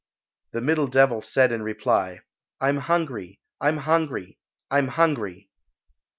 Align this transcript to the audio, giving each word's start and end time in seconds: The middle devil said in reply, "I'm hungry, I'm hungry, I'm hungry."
The 0.53 0.61
middle 0.61 0.87
devil 0.87 1.21
said 1.21 1.51
in 1.51 1.61
reply, 1.61 2.21
"I'm 2.59 2.77
hungry, 2.77 3.39
I'm 3.59 3.77
hungry, 3.77 4.39
I'm 4.71 4.87
hungry." 4.87 5.51